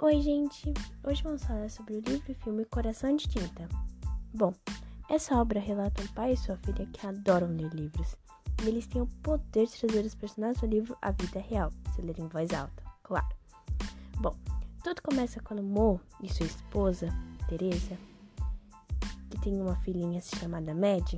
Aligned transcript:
Oi, 0.00 0.20
gente! 0.22 0.72
Hoje 1.02 1.24
vamos 1.24 1.42
falar 1.42 1.68
sobre 1.68 1.96
o 1.96 2.00
livro 2.00 2.30
e 2.30 2.34
filme 2.34 2.64
Coração 2.66 3.16
de 3.16 3.26
Tinta. 3.26 3.68
Bom, 4.32 4.54
essa 5.10 5.34
obra 5.34 5.58
relata 5.58 6.00
um 6.00 6.06
pai 6.14 6.34
e 6.34 6.36
sua 6.36 6.56
filha 6.58 6.86
que 6.86 7.04
adoram 7.04 7.48
ler 7.48 7.74
livros. 7.74 8.14
E 8.62 8.68
eles 8.68 8.86
têm 8.86 9.02
o 9.02 9.08
poder 9.24 9.66
de 9.66 9.76
trazer 9.76 10.06
os 10.06 10.14
personagens 10.14 10.60
do 10.60 10.68
livro 10.68 10.96
à 11.02 11.10
vida 11.10 11.40
real, 11.40 11.72
se 11.92 12.00
lerem 12.00 12.26
em 12.26 12.28
voz 12.28 12.52
alta, 12.52 12.80
claro. 13.02 13.26
Bom, 14.20 14.36
tudo 14.84 15.02
começa 15.02 15.40
quando 15.40 15.64
Mo 15.64 16.00
e 16.22 16.32
sua 16.32 16.46
esposa, 16.46 17.08
Teresa, 17.48 17.98
que 19.28 19.40
tem 19.40 19.60
uma 19.60 19.74
filhinha 19.80 20.20
chamada 20.20 20.76
Mad, 20.76 21.14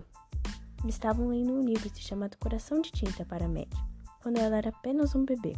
estavam 0.87 1.29
lendo 1.29 1.53
um 1.53 1.63
livro 1.63 1.91
chamado 1.97 2.39
Coração 2.39 2.81
de 2.81 2.91
Tinta 2.91 3.27
para 3.27 3.47
Mad, 3.47 3.69
quando 4.23 4.39
ela 4.39 4.57
era 4.57 4.71
apenas 4.71 5.15
um 5.15 5.27
bebê. 5.27 5.53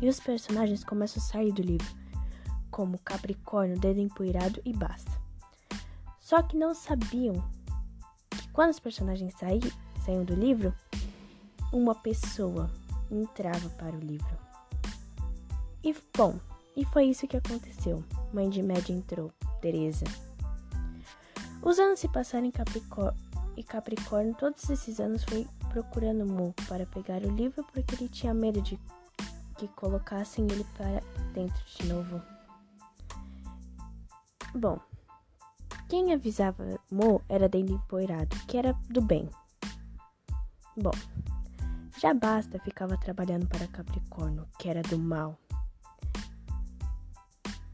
E 0.00 0.08
os 0.08 0.18
personagens 0.18 0.82
começam 0.82 1.22
a 1.22 1.26
sair 1.26 1.52
do 1.52 1.60
livro, 1.60 2.01
como 2.72 2.98
Capricórnio, 2.98 3.78
Dedo 3.78 4.00
Empoeirado 4.00 4.60
e 4.64 4.72
Basta. 4.72 5.12
Só 6.18 6.42
que 6.42 6.56
não 6.56 6.74
sabiam 6.74 7.34
que 8.30 8.48
quando 8.48 8.70
os 8.70 8.80
personagens 8.80 9.34
saí, 9.34 9.60
saíam 10.04 10.24
do 10.24 10.34
livro, 10.34 10.74
uma 11.70 11.94
pessoa 11.94 12.70
entrava 13.10 13.68
para 13.70 13.94
o 13.94 14.00
livro. 14.00 14.36
E 15.84 15.94
bom, 16.16 16.40
e 16.74 16.84
foi 16.86 17.04
isso 17.04 17.28
que 17.28 17.36
aconteceu. 17.36 18.02
Mãe 18.32 18.48
de 18.48 18.62
Média 18.62 18.92
entrou, 18.92 19.30
Teresa. 19.60 20.06
Os 21.60 21.78
anos 21.78 22.00
se 22.00 22.08
passaram 22.08 22.46
em 22.46 22.50
Capricórnio 22.50 23.20
e 23.56 23.62
Capricórnio 23.62 24.34
todos 24.34 24.68
esses 24.70 24.98
anos 24.98 25.22
foi 25.24 25.46
procurando 25.68 26.24
Mu 26.24 26.54
para 26.66 26.86
pegar 26.86 27.22
o 27.22 27.30
livro 27.30 27.64
porque 27.72 27.94
ele 27.94 28.08
tinha 28.08 28.32
medo 28.32 28.62
de 28.62 28.78
que 29.58 29.68
colocassem 29.68 30.46
ele 30.50 30.64
para 30.76 31.02
dentro 31.34 31.62
de 31.78 31.86
novo. 31.86 32.31
Bom, 34.54 34.78
quem 35.88 36.12
avisava 36.12 36.78
Mo 36.90 37.22
era 37.28 37.48
Dendo 37.48 37.72
Empoeirado, 37.72 38.36
que 38.46 38.56
era 38.56 38.72
do 38.88 39.00
bem. 39.00 39.28
Bom, 40.76 40.92
já 41.98 42.12
basta 42.12 42.58
ficava 42.58 42.96
trabalhando 42.96 43.46
para 43.46 43.66
Capricórnio, 43.68 44.46
que 44.58 44.68
era 44.68 44.82
do 44.82 44.98
mal. 44.98 45.38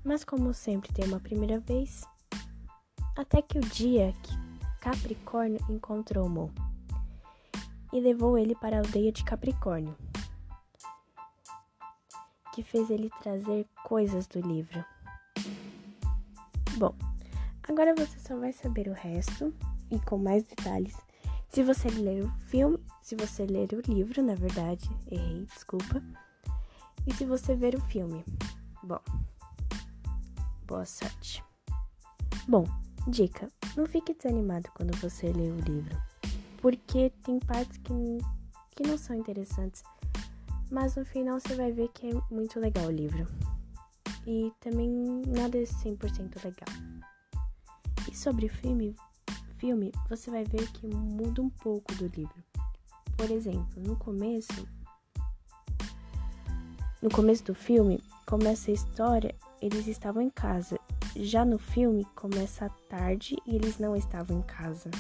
Mas 0.05 0.25
como 0.25 0.55
sempre 0.55 0.93
tem 0.93 1.06
uma 1.06 1.21
primeira 1.21 1.59
vez, 1.59 2.05
até 3.17 3.43
que 3.43 3.59
o 3.59 3.62
dia 3.62 4.12
que 4.23 4.33
Capricórnio 4.81 5.61
encontrou 5.69 6.29
Mo 6.29 6.53
e 7.93 8.01
levou 8.01 8.39
ele 8.39 8.55
para 8.55 8.77
a 8.77 8.81
aldeia 8.81 9.11
de 9.11 9.25
Capricórnio 9.25 9.97
que 12.59 12.62
fez 12.65 12.91
ele 12.91 13.09
trazer 13.23 13.69
coisas 13.84 14.27
do 14.27 14.41
livro. 14.41 14.84
Agora 17.69 17.94
você 17.94 18.19
só 18.19 18.36
vai 18.38 18.52
saber 18.52 18.88
o 18.88 18.92
resto 18.92 19.55
e 19.91 19.98
com 20.00 20.19
mais 20.19 20.44
detalhes 20.44 20.97
se 21.48 21.62
você 21.62 21.88
ler 21.88 22.25
o 22.25 22.30
filme, 22.48 22.78
se 23.02 23.14
você 23.16 23.47
ler 23.47 23.69
o 23.72 23.80
livro, 23.91 24.22
na 24.22 24.34
verdade, 24.34 24.88
errei, 25.10 25.44
desculpa. 25.47 26.02
E 27.06 27.14
se 27.14 27.25
você 27.25 27.55
ver 27.55 27.75
o 27.75 27.80
filme. 27.80 28.25
Bom, 28.83 29.00
boa 30.66 30.84
sorte. 30.84 31.42
Bom, 32.47 32.64
dica: 33.06 33.48
não 33.77 33.86
fique 33.86 34.14
desanimado 34.14 34.70
quando 34.75 34.97
você 34.98 35.32
lê 35.32 35.50
o 35.50 35.60
livro, 35.60 35.97
porque 36.58 37.10
tem 37.22 37.38
partes 37.38 37.78
que, 37.78 37.92
que 38.77 38.86
não 38.86 38.98
são 38.98 39.16
interessantes 39.16 39.82
mas 40.70 40.97
no 40.97 41.05
final 41.05 41.41
você 41.41 41.55
vai 41.55 41.72
ver 41.72 41.88
que 41.88 42.10
é 42.10 42.20
muito 42.30 42.60
legal 42.60 42.86
o 42.86 42.91
livro. 42.91 43.27
E 44.27 44.53
também 44.60 45.22
nada 45.26 45.56
é 45.56 45.62
100% 45.62 46.44
legal. 46.44 47.18
Sobre 48.19 48.47
o 48.47 48.49
filme, 48.49 48.97
filme, 49.59 49.93
você 50.09 50.29
vai 50.29 50.43
ver 50.43 50.69
que 50.73 50.89
muda 50.89 51.41
um 51.41 51.49
pouco 51.49 51.95
do 51.95 52.09
livro. 52.09 52.43
Por 53.17 53.31
exemplo, 53.31 53.81
no 53.81 53.95
começo, 53.95 54.67
no 57.01 57.09
começo 57.11 57.45
do 57.45 57.55
filme, 57.55 58.03
começa 58.27 58.73
a 58.73 58.75
história, 58.75 59.37
eles 59.62 59.87
estavam 59.87 60.21
em 60.21 60.31
casa. 60.31 60.81
Já 61.15 61.45
no 61.45 61.61
filme, 61.61 62.05
começa 62.17 62.67
a 62.67 62.71
tarde 62.89 63.37
e 63.47 63.55
eles 63.55 63.79
não 63.79 63.95
estavam 63.95 64.41
em 64.41 64.43
casa. 64.43 64.91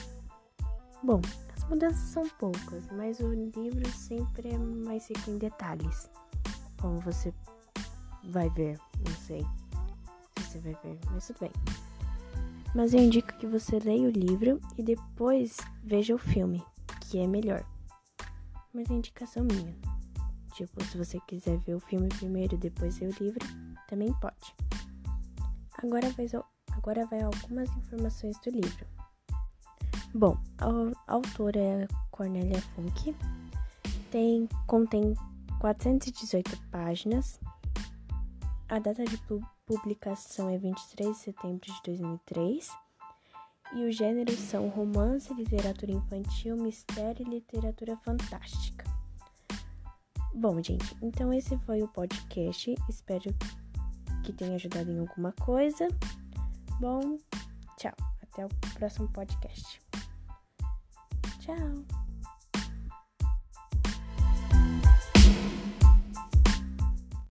Bom, 1.02 1.20
mudanças 1.68 2.10
são 2.10 2.28
poucas, 2.38 2.86
mas 2.92 3.18
o 3.18 3.32
livro 3.32 3.90
sempre 3.90 4.50
é 4.50 4.58
mais 4.58 5.08
rico 5.08 5.28
em 5.32 5.38
detalhes. 5.38 6.08
Como 6.80 7.00
você 7.00 7.34
vai 8.22 8.48
ver, 8.50 8.78
não 9.04 9.14
sei 9.16 9.44
se 10.36 10.44
você 10.44 10.58
vai 10.60 10.78
ver, 10.84 11.00
mas 11.10 11.26
tudo 11.26 11.40
bem. 11.40 11.87
Mas 12.74 12.92
eu 12.92 13.00
indico 13.00 13.36
que 13.38 13.46
você 13.46 13.78
leia 13.78 14.08
o 14.08 14.10
livro 14.10 14.60
e 14.76 14.82
depois 14.82 15.56
veja 15.82 16.14
o 16.14 16.18
filme, 16.18 16.62
que 17.00 17.18
é 17.18 17.26
melhor. 17.26 17.64
Mas 18.72 18.90
é 18.90 18.94
indicação 18.94 19.44
minha. 19.44 19.74
Tipo, 20.54 20.84
se 20.84 20.98
você 20.98 21.18
quiser 21.20 21.58
ver 21.58 21.74
o 21.74 21.80
filme 21.80 22.08
primeiro 22.08 22.54
e 22.54 22.58
depois 22.58 22.98
ler 22.98 23.10
o 23.10 23.24
livro, 23.24 23.46
também 23.88 24.12
pode. 24.14 24.54
Agora 25.82 26.10
vai, 26.10 26.26
agora 26.72 27.06
vai 27.06 27.22
algumas 27.22 27.74
informações 27.76 28.36
do 28.40 28.50
livro. 28.50 28.86
Bom, 30.14 30.36
a 30.58 31.12
autora 31.12 31.60
é 31.60 31.88
Cornélia 32.10 32.60
Funk, 32.74 33.14
tem, 34.10 34.48
contém 34.66 35.14
418 35.60 36.58
páginas, 36.70 37.40
a 38.68 38.78
data 38.78 39.04
de 39.04 39.16
publicação 39.68 40.48
é 40.48 40.56
23 40.56 41.10
de 41.10 41.18
setembro 41.18 41.60
de 41.60 41.82
2003 41.84 42.70
e 43.74 43.84
os 43.84 43.94
gêneros 43.94 44.38
são 44.38 44.66
romance, 44.70 45.32
literatura 45.34 45.92
infantil, 45.92 46.56
mistério 46.56 47.26
e 47.26 47.30
literatura 47.30 47.94
fantástica. 47.98 48.86
Bom, 50.34 50.62
gente, 50.62 50.96
então 51.02 51.30
esse 51.34 51.58
foi 51.58 51.82
o 51.82 51.88
podcast. 51.88 52.74
Espero 52.88 53.34
que 54.24 54.32
tenha 54.32 54.54
ajudado 54.54 54.90
em 54.90 55.00
alguma 55.00 55.32
coisa. 55.32 55.86
Bom, 56.80 57.18
tchau. 57.76 57.94
Até 58.22 58.46
o 58.46 58.48
próximo 58.74 59.08
podcast. 59.12 59.82
Tchau! 61.40 61.97